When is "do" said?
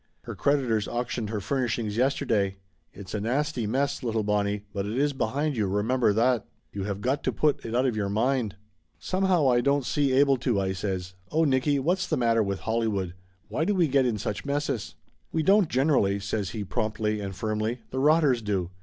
13.63-13.75, 18.41-18.71